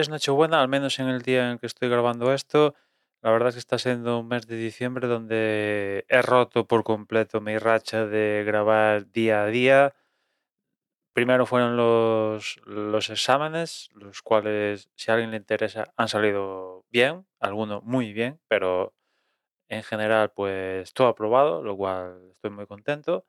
Es 0.00 0.08
Nochebuena, 0.08 0.62
al 0.62 0.68
menos 0.68 0.98
en 0.98 1.08
el 1.08 1.20
día 1.20 1.50
en 1.50 1.58
que 1.58 1.66
estoy 1.66 1.90
grabando 1.90 2.32
esto. 2.32 2.74
La 3.20 3.30
verdad 3.30 3.48
es 3.50 3.56
que 3.56 3.58
está 3.58 3.76
siendo 3.78 4.18
un 4.18 4.28
mes 4.28 4.46
de 4.46 4.56
diciembre 4.56 5.06
donde 5.08 6.06
he 6.08 6.22
roto 6.22 6.66
por 6.66 6.84
completo 6.84 7.42
mi 7.42 7.58
racha 7.58 8.06
de 8.06 8.42
grabar 8.46 9.10
día 9.10 9.42
a 9.42 9.46
día. 9.48 9.94
Primero 11.12 11.44
fueron 11.44 11.76
los, 11.76 12.60
los 12.64 13.10
exámenes, 13.10 13.90
los 13.94 14.22
cuales, 14.22 14.88
si 14.94 15.10
a 15.10 15.14
alguien 15.14 15.32
le 15.32 15.36
interesa, 15.38 15.92
han 15.96 16.08
salido 16.08 16.86
bien, 16.88 17.26
algunos 17.40 17.82
muy 17.82 18.12
bien, 18.12 18.40
pero 18.48 18.94
en 19.68 19.82
general, 19.84 20.32
pues 20.32 20.92
todo 20.94 21.08
aprobado, 21.08 21.62
lo 21.62 21.76
cual 21.76 22.30
estoy 22.32 22.50
muy 22.50 22.66
contento. 22.66 23.26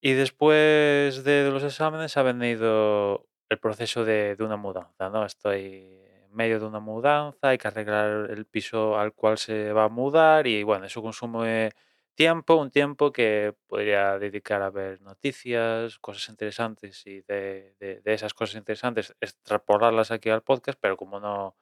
Y 0.00 0.14
después 0.14 1.24
de 1.24 1.50
los 1.50 1.62
exámenes 1.64 2.16
ha 2.16 2.22
venido 2.22 3.26
el 3.48 3.58
proceso 3.58 4.04
de, 4.04 4.36
de 4.36 4.44
una 4.44 4.56
mudanza, 4.56 5.08
¿no? 5.10 5.24
Estoy 5.24 6.00
en 6.24 6.34
medio 6.34 6.58
de 6.60 6.66
una 6.66 6.80
mudanza, 6.80 7.48
hay 7.48 7.58
que 7.58 7.68
arreglar 7.68 8.30
el 8.30 8.46
piso 8.46 8.98
al 8.98 9.14
cual 9.14 9.38
se 9.38 9.72
va 9.72 9.84
a 9.84 9.88
mudar 9.88 10.46
y 10.46 10.62
bueno, 10.62 10.86
eso 10.86 11.02
consume 11.02 11.70
tiempo, 12.14 12.56
un 12.56 12.70
tiempo 12.70 13.12
que 13.12 13.54
podría 13.66 14.18
dedicar 14.18 14.62
a 14.62 14.70
ver 14.70 15.00
noticias, 15.02 15.98
cosas 15.98 16.28
interesantes 16.30 17.06
y 17.06 17.20
de, 17.22 17.76
de- 17.80 18.02
esas 18.14 18.34
cosas 18.34 18.56
interesantes 18.56 19.14
extrapolarlas 19.20 20.10
aquí 20.10 20.30
al 20.30 20.42
podcast, 20.42 20.78
pero 20.80 20.96
como 20.96 21.20
no, 21.20 21.56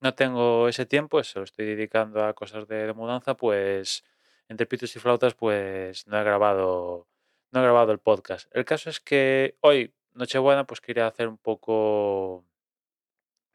no 0.00 0.14
tengo 0.14 0.68
ese 0.68 0.86
tiempo, 0.86 1.22
se 1.22 1.38
lo 1.38 1.44
estoy 1.44 1.66
dedicando 1.66 2.24
a 2.24 2.34
cosas 2.34 2.66
de, 2.68 2.86
de 2.86 2.92
mudanza, 2.94 3.36
pues 3.36 4.04
entre 4.48 4.66
pitos 4.66 4.94
y 4.96 4.98
flautas, 5.00 5.34
pues 5.34 6.06
no 6.06 6.18
he 6.20 6.24
grabado, 6.24 7.08
no 7.52 7.60
he 7.60 7.62
grabado 7.62 7.92
el 7.92 7.98
podcast. 8.00 8.48
El 8.54 8.64
caso 8.64 8.90
es 8.90 9.00
que 9.00 9.56
hoy, 9.60 9.94
Nochebuena, 10.14 10.64
pues 10.64 10.80
quería 10.80 11.06
hacer 11.06 11.28
un 11.28 11.38
poco, 11.38 12.44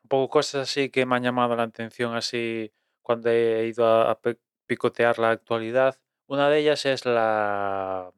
un 0.03 0.09
poco 0.09 0.29
cosas 0.29 0.69
así 0.69 0.89
que 0.89 1.05
me 1.05 1.15
han 1.15 1.23
llamado 1.23 1.55
la 1.55 1.63
atención 1.63 2.15
así 2.15 2.71
cuando 3.01 3.29
he 3.29 3.67
ido 3.67 3.85
a, 3.87 4.19
picotear 4.65 5.19
la 5.19 5.31
actualidad. 5.31 5.97
Una 6.27 6.49
de 6.49 6.59
ellas 6.59 6.85
es 6.85 7.05
la, 7.05 8.11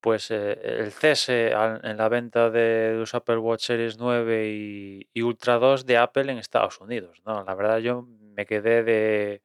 pues 0.00 0.30
eh, 0.30 0.52
el 0.62 0.92
cese 0.92 1.52
en 1.52 1.96
la 1.96 2.08
venta 2.08 2.50
de 2.50 2.94
los 2.98 3.14
Apple 3.14 3.38
Watch 3.38 3.62
Series 3.66 3.98
9 3.98 4.48
y, 4.50 5.08
y 5.12 5.22
Ultra 5.22 5.58
2 5.58 5.86
de 5.86 5.96
Apple 5.98 6.30
en 6.30 6.38
Estados 6.38 6.80
Unidos, 6.80 7.22
¿no? 7.24 7.42
La 7.44 7.54
verdad 7.54 7.78
yo 7.78 8.02
me 8.02 8.46
quedé 8.46 8.82
de, 8.84 9.42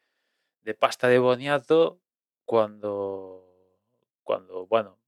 de 0.64 0.74
pasta 0.74 1.08
de 1.08 1.20
boniato 1.20 2.00
cuando, 2.46 3.48
cuando, 4.24 4.68
bueno, 4.68 5.01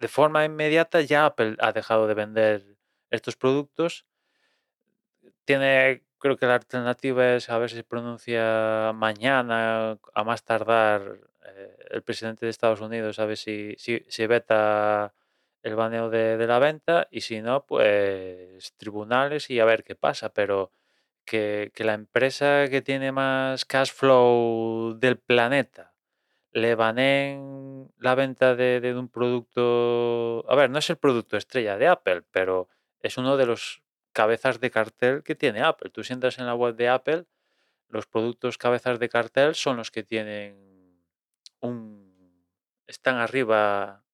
de 0.00 0.08
forma 0.08 0.44
inmediata 0.44 1.02
ya 1.02 1.26
Apple 1.26 1.56
ha 1.60 1.72
dejado 1.72 2.06
de 2.08 2.14
vender 2.14 2.64
estos 3.10 3.36
productos. 3.36 4.06
Tiene, 5.44 6.02
creo 6.18 6.36
que 6.38 6.46
la 6.46 6.54
alternativa 6.54 7.34
es 7.34 7.50
a 7.50 7.58
ver 7.58 7.70
si 7.70 7.76
se 7.76 7.84
pronuncia 7.84 8.92
mañana, 8.94 9.98
a 10.14 10.24
más 10.24 10.42
tardar, 10.44 11.18
eh, 11.46 11.76
el 11.90 12.02
presidente 12.02 12.46
de 12.46 12.50
Estados 12.50 12.80
Unidos, 12.80 13.18
a 13.18 13.26
ver 13.26 13.36
si, 13.36 13.76
si, 13.78 14.26
veta 14.26 15.12
el 15.62 15.74
baneo 15.76 16.08
de, 16.08 16.36
de 16.38 16.46
la 16.46 16.58
venta 16.58 17.06
y 17.10 17.20
si 17.22 17.42
no, 17.42 17.66
pues 17.66 18.72
tribunales 18.78 19.50
y 19.50 19.60
a 19.60 19.66
ver 19.66 19.84
qué 19.84 19.94
pasa. 19.96 20.32
Pero 20.32 20.72
que, 21.26 21.72
que 21.74 21.84
la 21.84 21.94
empresa 21.94 22.68
que 22.70 22.82
tiene 22.82 23.12
más 23.12 23.64
cash 23.66 23.92
flow 23.92 24.94
del 24.98 25.18
planeta 25.18 25.89
le 26.52 26.74
baneen 26.74 27.90
la 27.98 28.14
venta 28.14 28.54
de, 28.56 28.94
un 28.96 29.08
producto. 29.08 30.44
A 30.48 30.54
ver, 30.56 30.70
no 30.70 30.78
es 30.78 30.90
el 30.90 30.96
producto 30.98 31.36
estrella 31.36 31.76
de 31.78 31.88
Apple, 31.88 32.22
pero 32.30 32.68
es 33.00 33.16
uno 33.18 33.36
de 33.36 33.46
los 33.46 33.82
cabezas 34.12 34.60
de 34.60 34.70
cartel 34.70 35.22
que 35.22 35.34
tiene 35.34 35.62
Apple. 35.62 35.90
Tú 35.90 36.02
sientas 36.04 36.38
en 36.38 36.46
la 36.46 36.54
web 36.54 36.74
de 36.76 36.88
Apple, 36.88 37.26
los 37.88 38.06
productos 38.06 38.58
cabezas 38.58 38.98
de 38.98 39.08
cartel 39.08 39.54
son 39.54 39.76
los 39.76 39.90
que 39.90 40.02
tienen 40.04 40.56
un. 41.60 42.10
están 42.86 43.16
arriba 43.16 44.04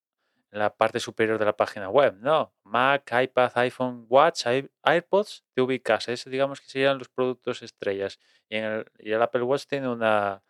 en 0.53 0.61
la 0.61 0.75
parte 0.77 1.01
superior 1.01 1.39
de 1.39 1.45
la 1.47 1.57
página 1.57 1.89
web, 1.91 2.17
¿no? 2.21 2.55
Mac, 2.65 3.11
iPad, 3.23 3.53
iPhone, 3.57 4.07
Watch, 4.09 4.47
Air- 4.47 4.71
AirPods, 4.85 5.45
te 5.55 5.63
ubicas. 5.63 6.09
Ese 6.09 6.31
digamos 6.31 6.61
que 6.61 6.69
serían 6.69 6.99
los 6.99 7.09
productos 7.09 7.63
estrellas. 7.63 8.19
Y, 8.49 8.57
en 8.59 8.65
el, 8.65 8.93
y 8.99 9.13
el 9.13 9.23
Apple 9.23 9.43
Watch 9.43 9.67
tiene 9.67 9.89
una, 9.89 10.43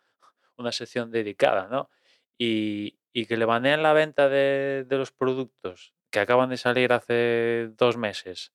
una 0.57 0.71
sección 0.71 1.11
dedicada, 1.11 1.67
¿no? 1.67 1.89
Y, 2.37 2.99
que 3.27 3.35
le 3.35 3.45
baneen 3.45 3.81
la 3.81 3.93
venta 3.93 4.29
de, 4.29 4.85
de 4.87 4.97
los 4.97 5.11
productos 5.11 5.95
que 6.11 6.19
acaban 6.19 6.51
de 6.51 6.57
salir 6.57 6.93
hace 6.93 7.71
dos 7.75 7.97
meses 7.97 8.53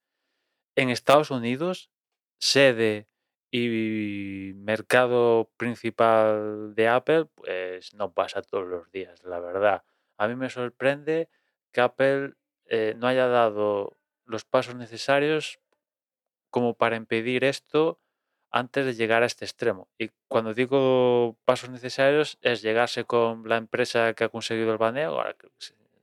en 0.76 0.88
Estados 0.88 1.30
Unidos, 1.30 1.90
sede 2.38 3.08
y 3.50 4.52
mercado 4.54 5.50
principal 5.56 6.74
de 6.74 6.88
Apple, 6.88 7.26
pues 7.34 7.92
no 7.94 8.12
pasa 8.14 8.42
todos 8.42 8.66
los 8.66 8.90
días, 8.90 9.22
la 9.24 9.40
verdad. 9.40 9.84
A 10.16 10.28
mí 10.28 10.36
me 10.36 10.48
sorprende 10.48 11.28
que 11.72 11.80
Apple 11.80 12.34
eh, 12.66 12.94
no 12.96 13.06
haya 13.06 13.26
dado 13.26 13.98
los 14.24 14.44
pasos 14.44 14.74
necesarios 14.74 15.60
como 16.50 16.74
para 16.74 16.96
impedir 16.96 17.44
esto 17.44 18.01
antes 18.52 18.84
de 18.86 18.94
llegar 18.94 19.22
a 19.22 19.26
este 19.26 19.44
extremo. 19.44 19.88
Y 19.98 20.10
cuando 20.28 20.54
digo 20.54 21.36
pasos 21.44 21.70
necesarios 21.70 22.38
es 22.42 22.62
llegarse 22.62 23.04
con 23.04 23.48
la 23.48 23.56
empresa 23.56 24.12
que 24.14 24.24
ha 24.24 24.28
conseguido 24.28 24.72
el 24.72 24.78
baneo, 24.78 25.20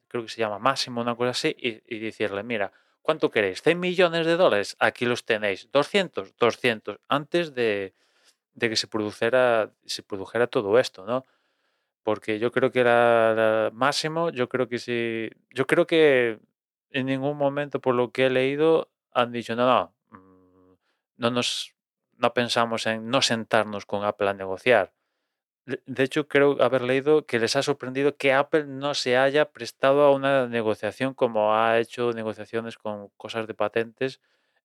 creo 0.08 0.24
que 0.24 0.30
se, 0.30 0.42
llama 0.42 0.60
Máximo, 0.60 1.00
una 1.00 1.16
cosa 1.16 1.30
así, 1.30 1.56
y, 1.58 1.82
y 1.96 2.00
decirle, 2.00 2.44
mira, 2.44 2.72
¿cuánto 3.04 3.30
queréis? 3.30 3.64
¿100 3.64 3.76
millones 3.76 4.26
de 4.26 4.36
dólares? 4.36 4.76
Aquí 4.80 5.06
los 5.06 5.24
tenéis. 5.26 5.72
¿200? 5.72 6.34
200. 6.38 7.00
Antes 7.08 7.54
de, 7.54 7.94
de 8.56 8.70
que 8.70 8.76
se 8.76 8.88
produjera, 8.88 9.72
se 9.86 10.04
produjera 10.04 10.48
todo 10.48 10.80
esto, 10.80 11.06
¿no? 11.06 11.26
Porque 12.04 12.40
yo 12.40 12.52
creo 12.52 12.72
que 12.72 12.80
era 12.80 13.70
Máximo, 13.74 14.32
yo 14.32 14.50
creo 14.50 14.68
que 14.68 14.80
sí, 14.80 15.30
yo 15.52 15.68
creo 15.68 15.86
que 15.86 16.40
en 16.92 17.06
ningún 17.06 17.38
momento, 17.38 17.80
por 17.80 17.94
lo 17.94 18.12
que 18.12 18.26
he 18.26 18.30
leído, 18.30 18.90
han 19.12 19.32
dicho, 19.32 19.56
no, 19.56 19.68
no, 19.68 19.94
mm, 20.18 20.74
no 21.18 21.32
nos, 21.32 21.76
no 22.20 22.34
pensamos 22.34 22.86
en 22.88 23.10
no 23.10 23.22
sentarnos 23.22 23.86
con 23.86 24.04
Apple 24.06 24.30
a 24.30 24.34
negociar. 24.34 24.94
De 25.66 26.04
hecho, 26.04 26.28
creo 26.28 26.62
haber 26.64 26.82
leído 26.82 27.26
que 27.28 27.38
les 27.40 27.56
ha 27.56 27.62
sorprendido 27.64 28.18
que 28.18 28.34
Apple 28.34 28.66
no 28.66 28.96
se 28.96 29.18
haya 29.18 29.52
prestado 29.52 30.02
a 30.04 30.12
una 30.12 30.48
negociación 30.48 31.14
como 31.14 31.56
ha 31.56 31.78
hecho 31.80 32.12
negociaciones 32.14 32.78
con 32.78 33.10
cosas 33.18 33.46
de 33.48 33.54
patentes 33.54 34.20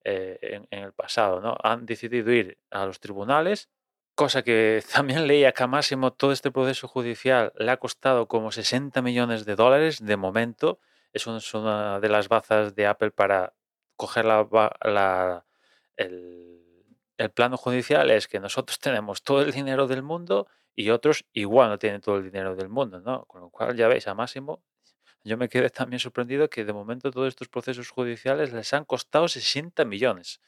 eh, 0.05 0.63
en, 0.71 0.83
el 0.85 0.93
pasado, 0.93 1.41
¿no? 1.43 1.57
Han 1.63 1.85
decidido 1.87 2.33
ir 2.33 2.59
a 2.71 2.87
los 2.87 3.01
tribunales, 3.01 3.69
cosa 4.15 4.43
que 4.43 4.83
también 4.95 5.27
leía 5.27 5.53
que 5.53 5.63
a 5.63 5.67
Máximo 5.67 6.13
todo 6.13 6.33
este 6.33 6.51
proceso 6.51 6.89
judicial 6.89 7.53
le 7.59 7.71
ha 7.71 7.77
costado 7.79 8.27
como 8.29 8.51
60 8.53 9.03
millones 9.03 9.45
de 9.45 9.57
dólares 9.57 10.05
de 10.05 10.17
momento. 10.17 10.79
Es 11.13 11.27
una 11.27 12.01
de 12.01 12.09
las 12.09 12.29
bazas 12.29 12.75
de 12.75 12.87
Apple 12.87 13.11
para 13.11 13.53
coger 13.97 14.25
la, 14.25 14.47
la- 14.83 15.45
el, 15.97 16.54
el 17.17 17.31
plano 17.31 17.57
judicial, 17.57 18.11
es 18.11 18.29
que 18.29 18.41
nosotros 18.41 18.79
tenemos 18.81 19.23
todo 19.23 19.43
el 19.43 19.53
dinero 19.53 19.87
del 19.87 20.03
mundo 20.03 20.49
y 20.75 20.91
otros 20.91 21.25
igual 21.33 21.71
no 21.71 21.79
tienen 21.79 22.01
todo 22.01 22.17
el 22.17 22.25
dinero 22.25 22.57
del 22.57 22.69
mundo, 22.69 23.01
¿no? 23.01 23.25
Con 23.27 23.41
lo 23.41 23.51
cual, 23.51 23.77
ya 23.77 23.89
veis, 23.89 24.09
a 24.09 24.15
Máximo, 24.15 24.63
yo 25.23 25.39
me 25.39 25.49
quedé 25.49 25.71
también 25.71 26.01
sorprendido 26.01 26.51
que 26.51 26.65
de 26.65 26.73
momento 26.73 27.11
todos 27.11 27.29
estos 27.29 27.49
procesos 27.49 27.89
judiciales 27.89 28.53
les 28.53 28.75
han 28.75 28.85
costado 28.85 29.27
60 29.27 29.85
millones. 29.85 30.41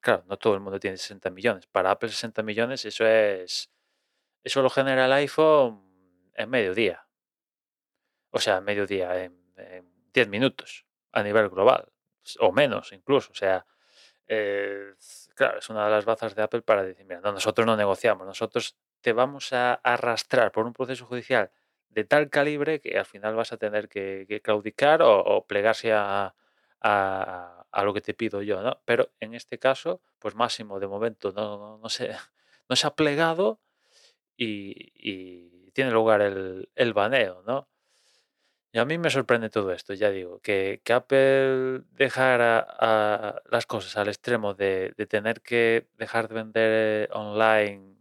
Claro, 0.00 0.24
no 0.28 0.38
todo 0.38 0.54
el 0.54 0.60
mundo 0.60 0.80
tiene 0.80 0.96
60 0.96 1.30
millones. 1.30 1.66
Para 1.66 1.90
Apple 1.90 2.08
60 2.08 2.42
millones, 2.42 2.84
eso 2.84 3.06
es... 3.06 3.70
Eso 4.42 4.62
lo 4.62 4.70
genera 4.70 5.06
el 5.06 5.12
iPhone 5.12 5.82
en 6.34 6.48
mediodía. 6.48 7.06
O 8.30 8.38
sea, 8.38 8.58
en 8.58 8.64
mediodía, 8.64 9.24
en, 9.24 9.36
en 9.56 9.90
10 10.14 10.28
minutos 10.28 10.86
a 11.12 11.22
nivel 11.22 11.48
global. 11.48 11.92
O 12.38 12.52
menos 12.52 12.92
incluso. 12.92 13.32
O 13.32 13.34
sea, 13.34 13.66
claro, 15.34 15.58
es 15.58 15.68
una 15.70 15.84
de 15.84 15.90
las 15.90 16.04
bazas 16.04 16.34
de 16.34 16.42
Apple 16.42 16.62
para 16.62 16.82
decir, 16.82 17.04
mira, 17.06 17.20
no, 17.20 17.32
nosotros 17.32 17.66
no 17.66 17.76
negociamos, 17.76 18.26
nosotros 18.26 18.76
te 19.00 19.12
vamos 19.12 19.52
a 19.52 19.74
arrastrar 19.74 20.52
por 20.52 20.66
un 20.66 20.72
proceso 20.72 21.06
judicial 21.06 21.50
de 21.90 22.04
tal 22.04 22.28
calibre 22.30 22.80
que 22.80 22.98
al 22.98 23.06
final 23.06 23.34
vas 23.36 23.52
a 23.52 23.56
tener 23.56 23.88
que, 23.88 24.26
claudicar 24.42 25.00
o, 25.02 25.46
plegarse 25.46 25.92
a, 25.92 26.34
a- 26.80 27.82
lo 27.84 27.92
que 27.94 28.00
te 28.00 28.14
pido 28.14 28.42
yo, 28.42 28.62
¿no? 28.62 28.80
Pero 28.84 29.10
en 29.20 29.34
este 29.34 29.58
caso, 29.58 30.00
pues 30.18 30.34
Máximo 30.34 30.80
de 30.80 30.86
momento 30.88 31.30
no, 31.32 31.58
no, 31.58 31.78
no 31.78 31.88
se, 31.88 32.10
no 32.68 32.76
se 32.76 32.86
ha 32.86 32.94
plegado 32.94 33.60
y, 34.36 34.92
y 34.94 35.70
tiene 35.72 35.90
lugar 35.90 36.20
el, 36.22 36.70
el 36.74 36.92
baneo, 36.94 37.42
¿no? 37.46 37.68
Y 38.76 38.78
a 38.78 38.84
mí 38.84 38.98
me 38.98 39.08
sorprende 39.08 39.48
todo 39.48 39.72
esto, 39.72 39.94
ya 39.94 40.10
digo, 40.10 40.38
que, 40.40 40.82
Apple 40.92 41.80
dejara 41.92 43.40
las 43.50 43.64
cosas 43.64 43.96
al 43.96 44.08
extremo 44.08 44.52
de, 44.52 44.92
tener 45.08 45.40
que 45.40 45.88
dejar 45.96 46.28
de 46.28 46.34
vender 46.34 47.08
online, 47.14 47.96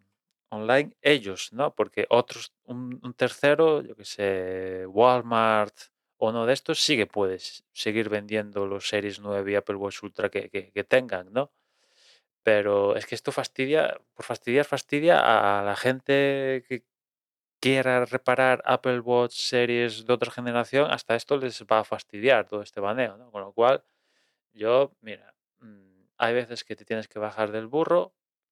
online 0.49 0.97
ellos, 1.01 1.53
¿no? 1.53 1.73
Porque 1.73 2.07
otros, 2.09 2.51
un, 2.65 3.13
tercero, 3.15 3.83
yo 3.83 3.95
que 3.95 4.03
sé, 4.03 4.85
Walmart 4.87 5.75
o 6.17 6.27
uno 6.31 6.45
de 6.45 6.51
estos, 6.51 6.81
sí 6.81 6.97
que 6.97 7.07
puedes 7.07 7.63
seguir 7.71 8.09
vendiendo 8.09 8.65
los 8.67 8.89
Series 8.89 9.21
9 9.21 9.53
y 9.53 9.55
Apple 9.55 9.77
Watch 9.77 10.03
Ultra 10.03 10.29
que- 10.29 10.49
que 10.49 10.83
tengan, 10.83 11.31
¿no? 11.31 11.53
Pero 12.43 12.95
es 12.97 13.05
que 13.05 13.15
esto 13.15 13.31
fastidia, 13.31 13.99
por 14.13 14.25
fastidiar, 14.25 14.65
fastidia 14.65 15.19
a 15.61 15.63
la 15.63 15.75
gente 15.75 16.65
que 16.67 16.83
quiera 17.65 17.93
reparar 18.15 18.57
Apple 18.75 18.99
Watch 19.09 19.35
series 19.53 19.93
de 20.07 20.13
otra 20.17 20.31
generación, 20.37 20.85
hasta 20.95 21.15
esto 21.21 21.33
les 21.43 21.57
va 21.71 21.79
a 21.79 21.83
fastidiar 21.93 22.41
todo 22.51 22.61
este 22.67 22.79
baneo, 22.87 23.13
¿no? 23.17 23.31
Con 23.33 23.41
lo 23.47 23.51
cual, 23.59 23.77
yo, 24.53 24.75
mira, 25.01 25.35
mm, 25.59 26.03
hay 26.17 26.33
veces 26.41 26.63
que 26.65 26.75
te 26.77 26.85
tienes 26.85 27.07
que 27.09 27.19
bajar 27.19 27.51
del 27.51 27.67
burro, 27.67 28.03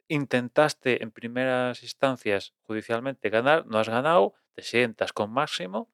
intentaste 0.07 1.03
en 1.03 1.11
primeras 1.11 1.83
instancias 1.83 2.53
judicialmente 2.63 3.29
ganar, 3.29 3.65
no 3.67 3.79
has 3.79 3.89
ganado, 3.89 4.25
te 4.55 4.63
sientas 4.63 5.13
con 5.13 5.31
máximo 5.31 5.91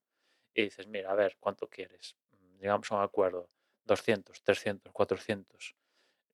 y 0.53 0.63
dices, 0.63 0.87
mira, 0.87 1.11
a 1.11 1.15
ver, 1.15 1.37
¿cuánto 1.39 1.69
quieres? 1.69 2.17
Mm, 2.31 2.59
Llegamos 2.61 2.91
a 2.91 2.97
un 2.97 3.03
acuerdo, 3.03 3.49
200, 3.85 4.43
300, 4.43 4.93
400. 4.93 5.75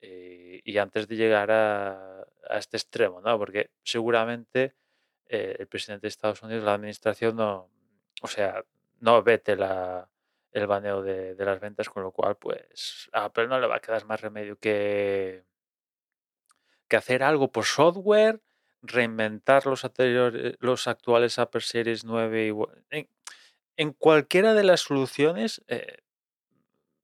eh, 0.01 0.61
y 0.63 0.77
antes 0.79 1.07
de 1.07 1.15
llegar 1.17 1.51
a, 1.51 2.21
a 2.49 2.57
este 2.57 2.77
extremo, 2.77 3.21
¿no? 3.21 3.37
Porque 3.39 3.71
seguramente 3.83 4.75
eh, 5.27 5.55
el 5.59 5.67
presidente 5.67 6.03
de 6.03 6.09
Estados 6.09 6.41
Unidos, 6.43 6.63
la 6.63 6.73
administración, 6.73 7.35
no, 7.35 7.69
o 8.21 8.27
sea, 8.27 8.63
no 8.99 9.23
vete 9.23 9.55
la, 9.55 10.09
el 10.51 10.67
baneo 10.67 11.01
de, 11.01 11.35
las 11.37 11.59
ventas, 11.59 11.89
con 11.89 12.03
lo 12.03 12.11
cual, 12.11 12.37
pues 12.37 13.09
a 13.11 13.25
Apple 13.25 13.47
no 13.47 13.59
le 13.59 13.67
va 13.67 13.75
a 13.75 13.81
quedar 13.81 14.05
más 14.05 14.21
remedio 14.21 14.57
que, 14.57 15.43
que 16.87 16.95
hacer 16.95 17.23
algo 17.23 17.51
por 17.51 17.65
software, 17.65 18.41
reinventar 18.81 19.65
los, 19.65 19.83
anteriores, 19.83 20.55
los 20.59 20.87
actuales 20.87 21.39
Apple 21.39 21.61
Series 21.61 22.05
9 22.05 22.53
y 22.91 23.07
en, 23.77 23.93
cualquiera 23.93 24.53
de 24.53 24.63
las 24.63 24.81
soluciones, 24.81 25.61
eh, 25.67 25.97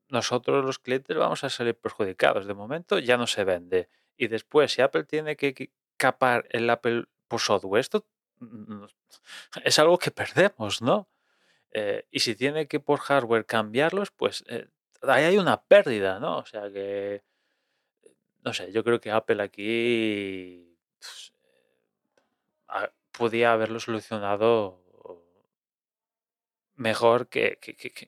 nosotros 0.07 0.63
los 0.63 0.79
clientes 0.79 1.17
vamos 1.17 1.43
a 1.43 1.49
salir 1.49 1.75
perjudicados. 1.75 2.45
De 2.45 2.53
momento 2.53 2.99
ya 2.99 3.17
no 3.17 3.27
se 3.27 3.43
vende. 3.43 3.89
Y 4.15 4.27
después, 4.27 4.71
si 4.71 4.81
Apple 4.81 5.03
tiene 5.03 5.35
que 5.35 5.71
capar 5.97 6.47
el 6.51 6.69
Apple 6.69 7.05
por 7.31 7.41
software, 7.41 7.81
esto 7.81 8.05
mm, 8.39 8.85
es 9.65 9.79
algo 9.79 9.97
que 9.99 10.11
perdemos, 10.11 10.81
¿no? 10.81 11.09
Eh, 11.73 12.05
y 12.11 12.19
si 12.21 12.35
tiene 12.35 12.67
que 12.67 12.79
por 12.81 12.99
hardware 13.01 13.45
cambiarlos, 13.47 14.11
pues 14.11 14.43
eh, 14.49 14.67
ahí 15.03 15.25
hay 15.25 15.37
una 15.39 15.63
pérdida, 15.63 16.19
¿no? 16.19 16.39
O 16.39 16.45
sea 16.47 16.71
que, 16.71 17.23
no 18.43 18.53
sé, 18.53 18.71
yo 18.71 18.83
creo 18.83 18.99
que 18.99 19.11
Apple 19.11 19.41
aquí 19.43 20.77
pues, 20.99 21.33
a- 22.67 22.91
podía 23.11 23.53
haberlo 23.53 23.79
solucionado 23.79 24.81
mejor 26.75 27.27
que- 27.29 27.57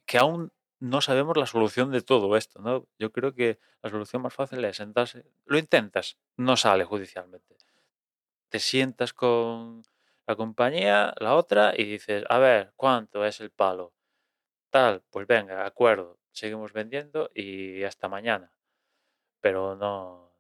que 0.06 0.18
aún 0.18 0.52
no 0.80 1.00
sabemos 1.02 1.38
la 1.38 1.46
solución 1.46 1.92
de 1.92 2.02
todo 2.02 2.36
esto, 2.38 2.62
¿no? 2.62 2.88
Yo 3.00 3.12
creo 3.12 3.34
que 3.34 3.60
la 3.82 3.90
solución 3.90 4.22
más 4.22 4.34
fácil 4.34 4.64
es 4.66 4.78
sentarse, 4.78 5.26
lo 5.46 5.58
intentas, 5.58 6.18
no 6.38 6.58
sale 6.58 6.84
judicialmente. 6.84 7.56
Te 8.54 8.60
sientas 8.60 9.14
con 9.14 9.82
la 10.28 10.36
compañía, 10.36 11.16
la 11.18 11.34
otra, 11.34 11.74
y 11.76 11.86
dices, 11.86 12.24
a 12.30 12.38
ver, 12.38 12.72
¿cuánto 12.76 13.26
es 13.26 13.42
el 13.42 13.50
palo? 13.50 13.96
Tal, 14.70 15.02
pues 15.10 15.26
venga, 15.26 15.66
acuerdo, 15.66 16.20
seguimos 16.32 16.72
vendiendo 16.72 17.32
y 17.34 17.82
hasta 17.82 18.08
mañana. 18.10 18.52
Pero 19.42 19.76
no, 19.76 20.38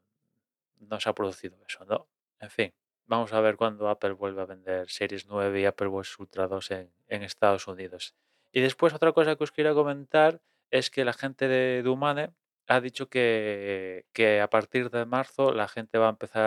no 0.77 1.00
se 1.00 1.10
ha 1.10 1.13
producido 1.13 1.57
eso, 1.68 1.86
¿no? 1.86 2.07
En 2.39 2.51
fin, 2.51 2.75
vamos 3.07 3.33
a 3.33 3.42
ver 3.42 3.56
cuándo 3.56 3.89
Apple 3.89 4.12
vuelve 4.12 4.44
a 4.44 4.45
vender 4.45 4.92
Series 4.92 5.25
9 5.25 5.62
y 5.62 5.66
Apple 5.66 5.88
Watch 5.88 6.19
Ultra 6.19 6.48
2 6.48 6.69
en, 6.69 6.94
en 7.07 7.24
Estados 7.24 7.68
Unidos. 7.68 8.13
Y 8.51 8.62
después 8.62 8.94
otra 8.94 9.12
cosa 9.13 9.36
que 9.36 9.44
os 9.44 9.51
quería 9.51 9.74
comentar 9.74 10.39
es 10.69 10.92
que 10.92 11.04
la 11.04 11.13
gente 11.13 11.48
de 11.48 11.81
Dumane 11.81 12.31
ha 12.68 12.81
dicho 12.81 13.10
que, 13.10 14.06
que 14.13 14.42
a 14.42 14.50
partir 14.50 14.89
de 14.89 15.06
marzo 15.06 15.54
la 15.54 15.68
gente 15.68 15.98
va 15.98 16.07
a 16.07 16.10
empezar 16.12 16.44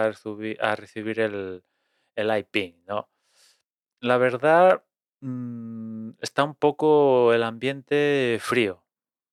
a 0.60 0.76
recibir, 0.76 1.20
el, 1.20 1.64
el 2.16 2.38
iPing, 2.38 2.74
¿no? 2.86 3.08
La 4.00 4.18
verdad, 4.18 4.84
mm, 5.20 6.10
está 6.20 6.44
un 6.44 6.54
poco 6.54 7.32
el 7.34 7.42
ambiente 7.42 8.38
frío 8.40 8.84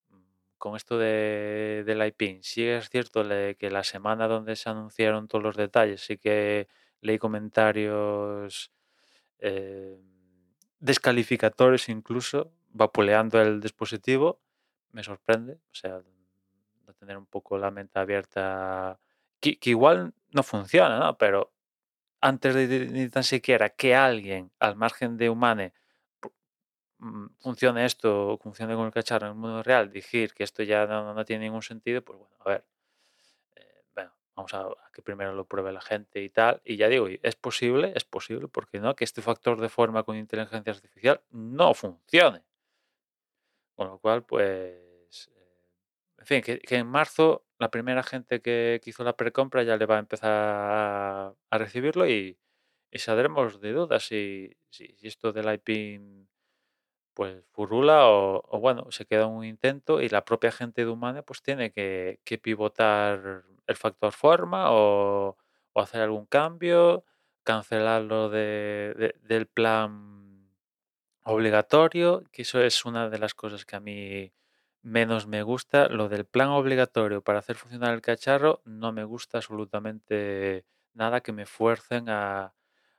mm, 0.10 0.18
con 0.58 0.76
esto 0.78 0.98
de, 0.98 1.84
del 1.86 2.06
iPin. 2.08 2.44
Sí 2.44 2.66
es 2.68 2.90
cierto 2.90 3.24
que 3.58 3.70
la 3.72 3.84
semana 3.84 4.28
donde 4.28 4.56
se 4.56 4.70
anunciaron 4.70 5.28
todos 5.28 5.44
los 5.44 5.58
detalles, 5.58 6.02
sí 6.02 6.18
que 6.18 6.68
leí 7.02 7.20
comentarios 7.20 8.72
eh, 9.40 10.00
descalificatorios 10.80 11.90
incluso, 11.90 12.52
vapuleando 12.72 13.42
el 13.42 13.60
dispositivo. 13.62 14.42
Me 14.92 15.04
sorprende, 15.04 15.54
o 15.72 15.76
sea, 15.76 16.02
tener 17.04 17.18
un 17.18 17.26
poco 17.26 17.58
la 17.58 17.72
mente 17.72 18.00
abierta, 18.00 19.00
que, 19.40 19.58
igual 19.64 20.14
no 20.32 20.44
funciona, 20.44 21.00
¿no? 21.00 21.18
Pero 21.18 21.54
antes 22.22 22.56
de, 22.56 22.88
ni 22.88 23.10
tan 23.10 23.24
siquiera 23.24 23.70
que 23.70 23.96
alguien, 23.96 24.52
al 24.60 24.76
margen 24.76 25.18
de 25.18 25.30
Humane, 25.30 25.74
mm, 27.00 27.28
funcione 27.40 27.86
esto, 27.86 28.38
funcione 28.42 28.76
con 28.76 28.86
el 28.86 28.92
cacharro 28.92 29.28
en 29.28 29.34
el 29.34 29.38
mundo 29.38 29.64
real, 29.64 29.92
decir 29.92 30.34
que 30.34 30.44
esto 30.44 30.64
ya 30.64 30.86
no, 30.88 31.14
no 31.14 31.26
tiene 31.26 31.46
ningún 31.46 31.62
sentido, 31.64 32.02
pues 32.04 32.20
bueno, 32.20 32.36
a 32.40 32.50
ver, 32.50 32.66
eh, 33.56 33.84
bueno, 33.96 34.14
vamos 34.36 34.54
a, 34.54 34.68
que 34.94 35.02
primero 35.02 35.34
lo 35.34 35.46
pruebe 35.46 35.72
la 35.74 35.82
gente 35.82 36.22
y 36.24 36.30
tal. 36.30 36.62
Y 36.64 36.78
ya 36.78 36.88
digo, 36.88 37.08
es 37.08 37.36
posible, 37.36 37.94
es 37.96 38.06
posible, 38.06 38.48
porque 38.48 38.80
no, 38.80 38.96
que 38.96 39.04
este 39.04 39.22
factor 39.22 39.60
de 39.60 39.70
forma 39.70 40.04
con 40.04 40.16
inteligencia 40.18 40.74
artificial 40.74 41.22
no 41.32 41.74
funcione. 41.74 42.44
Con 43.76 43.88
lo 43.88 43.98
cual, 44.00 44.24
pues, 44.24 45.30
en 46.24 46.26
fin, 46.26 46.42
que, 46.42 46.62
en 46.78 46.88
marzo 46.88 47.46
la 47.60 47.70
primera 47.70 48.02
gente 48.04 48.42
que, 48.42 48.80
hizo 48.86 49.04
la 49.04 49.16
precompra 49.18 49.64
ya 49.64 49.78
le 49.78 49.86
va 49.86 49.98
a 49.98 50.00
empezar 50.00 50.32
a, 50.32 51.36
a 51.50 51.58
recibirlo 51.58 52.08
y, 52.08 52.38
y 52.92 53.00
saldremos 53.00 53.60
de 53.62 53.74
dudas 53.74 54.04
si, 54.06 54.56
si, 54.70 54.96
si 54.98 55.08
esto 55.08 55.34
del 55.34 55.54
IP 55.54 56.00
pues 57.14 57.44
furula 57.52 58.08
o, 58.10 58.60
bueno, 58.60 58.92
se 58.92 59.06
queda 59.06 59.28
un 59.28 59.46
intento 59.46 60.02
y 60.02 60.10
la 60.10 60.26
propia 60.26 60.52
gente 60.52 60.86
de 60.86 60.92
Humane 60.92 61.24
pues 61.24 61.42
tiene 61.44 61.72
que, 61.72 62.20
pivotar 62.42 63.44
el 63.68 63.76
factor 63.76 64.12
forma 64.14 64.72
o, 64.72 65.38
o 65.74 65.82
hacer 65.82 66.02
algún 66.02 66.26
cambio, 66.26 67.06
cancelarlo 67.44 68.30
de, 68.30 68.94
de- 68.98 69.16
del 69.24 69.48
plan 69.48 70.50
obligatorio, 71.24 72.24
que 72.32 72.44
eso 72.44 72.62
es 72.62 72.86
una 72.86 73.10
de 73.10 73.20
las 73.20 73.34
cosas 73.34 73.66
que 73.66 73.76
a 73.76 73.80
mí 73.80 74.32
menos 74.84 75.28
me 75.28 75.44
gusta. 75.44 75.88
Lo 75.90 76.10
del 76.10 76.26
plan 76.26 76.50
obligatorio 76.50 77.22
para 77.24 77.40
hacer 77.40 77.56
funcionar 77.56 77.94
el 77.94 78.02
cacharro 78.02 78.62
no 78.66 78.92
me 78.94 79.04
gusta 79.06 79.38
absolutamente 79.40 80.66
nada 80.94 81.22
que 81.22 81.32
me 81.34 81.46
fuercen 81.46 82.10
a, 82.10 82.54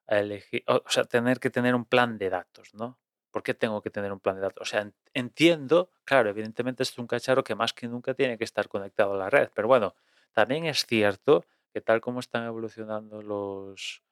elegir, 0.09 0.65
o 0.67 0.83
sea, 0.89 1.05
tener 1.05 1.41
que 1.41 1.51
tener 1.51 1.75
un 1.75 1.85
plan 1.87 2.19
de 2.19 2.31
datos, 2.31 2.75
¿no? 2.75 2.99
¿Por 3.31 3.43
qué 3.43 3.55
tengo 3.55 3.83
que 3.83 3.91
tener 3.91 4.13
un 4.13 4.21
plan 4.21 4.37
de 4.37 4.43
datos? 4.43 4.63
O 4.63 4.71
sea, 4.71 4.83
en- 4.83 4.95
entiendo, 5.15 5.91
claro, 6.05 6.31
evidentemente 6.31 6.83
es 6.83 6.99
un 6.99 7.07
cacharro 7.07 7.45
que 7.45 7.55
más 7.55 7.73
que 7.73 7.89
nunca 7.89 8.15
tiene 8.15 8.39
que 8.39 8.45
estar 8.45 8.69
conectado 8.69 9.15
a 9.15 9.17
la 9.19 9.31
red, 9.31 9.51
pero 9.55 9.69
bueno, 9.69 9.95
también 10.33 10.67
es 10.67 10.87
cierto 10.87 11.45
que 11.73 11.81
tal 11.81 12.01
como 12.01 12.21
están 12.21 12.45
evolucionando 12.47 13.23
los, 13.23 14.03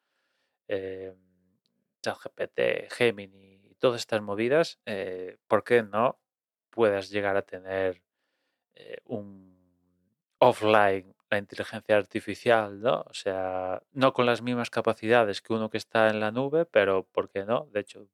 eh, 0.69 1.15
ChatGPT, 2.03 2.91
Gemini 2.91 3.61
y 3.71 3.75
todas 3.77 4.01
estas 4.01 4.23
movidas, 4.23 4.81
eh, 4.87 5.39
¿por 5.47 5.65
qué 5.65 5.83
no 5.83 6.22
puedas 6.73 7.11
llegar 7.11 7.37
a 7.37 7.43
tener 7.43 8.03
eh, 8.77 8.99
un 9.07 9.57
offline 10.39 11.15
la 11.31 11.39
inteligencia 11.39 11.97
artificial, 11.97 12.81
¿no? 12.81 13.03
O 13.09 13.15
sea, 13.15 13.83
no 13.93 14.13
con 14.13 14.27
las 14.27 14.43
mismas 14.43 14.71
capacidades 14.71 15.43
que 15.43 15.55
uno 15.55 15.71
que 15.71 15.79
está 15.79 16.11
en 16.11 16.21
la 16.21 16.31
nube, 16.33 16.67
pero 16.67 17.05
¿por 17.05 17.31
qué 17.31 17.45
no? 17.45 17.69
De 17.73 17.81
hecho, 17.81 18.07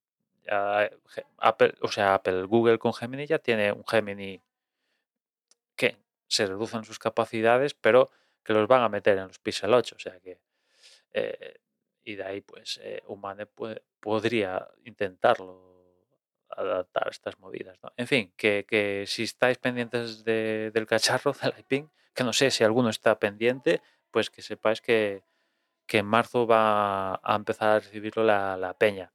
Ge- 1.15 1.27
Apple, 1.39 1.75
o 1.83 1.89
sea, 1.89 2.15
Apple, 2.15 2.45
Google 2.45 2.79
con 2.79 2.95
Gemini 2.95 3.27
ya 3.27 3.39
tiene 3.39 3.73
un 3.73 3.85
Gemini 3.87 4.41
que 5.77 5.97
se 6.27 6.47
reducen 6.47 6.85
sus 6.85 6.99
capacidades, 6.99 7.75
pero 7.75 8.11
que 8.45 8.53
los 8.53 8.67
van 8.69 8.83
a 8.83 8.89
meter 8.89 9.19
en 9.19 9.29
los 9.29 9.39
Pixel 9.39 9.73
8, 9.75 9.97
o 9.97 9.99
sea 9.99 10.19
que 10.21 10.39
eh, 11.13 11.57
y 12.05 12.17
de 12.17 12.25
ahí, 12.25 12.41
pues, 12.43 12.81
eh, 12.83 13.03
Humane 13.07 13.47
pue- 13.47 13.83
podría 14.01 14.69
intentarlo 14.85 15.78
adaptar 16.61 17.09
estas 17.11 17.39
movidas. 17.39 17.79
En 17.97 18.07
fin, 18.07 18.33
que, 18.37 18.65
que 18.69 19.05
si 19.07 19.25
estáis 19.25 19.59
pendientes 19.59 20.25
de- 20.25 20.71
del 20.73 20.87
cacharro, 20.87 21.33
del 21.43 21.55
iPing, 21.59 21.89
que 22.15 22.25
no 22.25 22.33
sé 22.33 22.51
si 22.51 22.65
alguno 22.65 22.91
está 22.91 23.19
pendiente, 23.19 23.81
pues 24.11 24.31
que 24.31 24.43
sepáis 24.43 24.81
que, 24.81 25.25
que 25.87 25.99
en 25.99 26.07
marzo 26.07 26.47
va 26.47 27.15
a 27.23 27.37
empezar 27.37 27.69
a 27.71 27.81
recibirlo 27.81 28.25
la, 28.25 28.57
la 28.57 28.75
peña. 28.79 29.13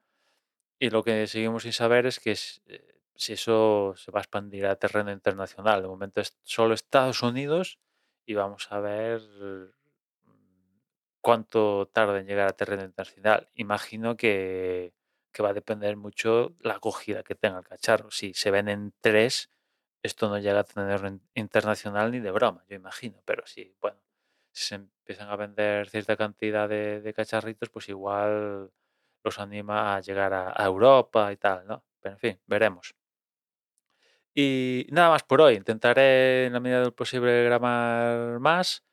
Y 0.79 0.89
lo 0.89 1.03
que 1.03 1.27
seguimos 1.27 1.63
sin 1.63 1.73
saber 1.73 2.05
es 2.05 2.19
que 2.19 2.33
eh, 2.67 2.95
si 3.15 3.33
eso 3.33 3.93
se 3.97 4.11
va 4.11 4.19
a 4.19 4.23
expandir 4.23 4.65
a 4.65 4.75
terreno 4.75 5.11
internacional. 5.11 5.81
De 5.81 5.87
momento 5.87 6.21
es 6.21 6.37
solo 6.43 6.73
Estados 6.73 7.21
Unidos 7.23 7.79
y 8.25 8.33
vamos 8.35 8.71
a 8.71 8.79
ver 8.79 9.21
mm, 10.25 10.79
cuánto 11.21 11.87
tarda 11.93 12.19
en 12.19 12.27
llegar 12.27 12.47
a 12.47 12.53
terreno 12.53 12.83
internacional. 12.83 13.49
Imagino 13.55 14.17
que, 14.17 14.93
que 15.33 15.43
va 15.43 15.49
a 15.49 15.53
depender 15.53 15.97
mucho 15.97 16.55
la 16.61 16.75
acogida 16.75 17.23
que 17.23 17.35
tenga 17.35 17.59
el 17.59 17.65
cacharro. 17.65 18.11
Si 18.11 18.33
se 18.33 18.51
ven 18.51 18.69
en 18.69 18.93
tres, 19.01 19.49
esto 20.03 20.29
no 20.29 20.37
llega 20.37 20.59
a 20.61 20.63
tener 20.63 21.19
internacional 21.33 22.11
ni 22.11 22.19
de 22.19 22.31
broma, 22.31 22.63
yo 22.69 22.75
imagino. 22.75 23.21
Pero 23.25 23.43
sí, 23.45 23.75
bueno, 23.81 23.97
si 24.51 24.67
se 24.67 24.75
empiezan 24.75 25.29
a 25.29 25.35
vender 25.35 25.89
cierta 25.89 26.15
cantidad 26.15 26.69
de, 26.69 27.13
cacharritos, 27.15 27.69
pues 27.69 27.89
igual 27.89 28.71
los 29.23 29.39
anima 29.39 29.95
a 29.95 30.01
llegar 30.01 30.33
a, 30.33 30.65
Europa 30.65 31.31
y 31.31 31.37
tal, 31.37 31.65
¿no? 31.67 31.83
Pero 31.99 32.15
en 32.15 32.19
fin, 32.19 32.39
veremos. 32.45 32.95
Y 34.35 34.87
nada 34.91 35.09
más 35.09 35.23
por 35.23 35.41
hoy. 35.41 35.55
Intentaré 35.55 36.47
en 36.47 36.53
la 36.53 36.59
medida 36.59 36.81
del 36.81 36.93
posible 36.93 37.43
grabar 37.45 38.39
más. 38.39 38.83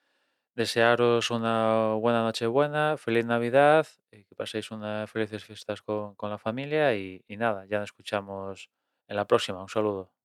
Desearos 0.55 1.31
una 1.31 1.95
buena 1.95 2.23
noche 2.23 2.47
buena, 2.47 2.97
feliz 2.97 3.25
Navidad 3.25 3.87
y 4.11 4.25
que 4.25 4.35
paséis 4.35 4.71
unas 4.71 5.11
felices 5.11 5.45
fiestas 5.45 5.83
con, 5.83 6.17
la 6.23 6.39
familia 6.39 6.95
y, 6.95 7.25
y 7.29 7.37
nada, 7.37 7.67
ya 7.67 7.79
nos 7.79 7.89
escuchamos 7.91 8.71
en 9.09 9.17
la 9.17 9.27
próxima. 9.27 9.63
Un 9.63 9.69
saludo. 9.69 10.20